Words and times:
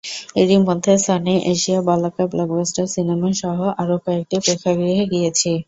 এরই 0.35 0.59
মধ্যে 0.67 0.93
Sony, 1.05 1.35
Asia, 1.53 1.79
Balaka, 1.89 2.23
Blockbuster 2.31 2.85
সিনেমাসসহ 2.95 3.59
আরও 3.81 3.95
কয়েকটি 4.05 4.35
প্রেক্ষাগৃহে 4.45 5.05
গিয়েছি। 5.13 5.51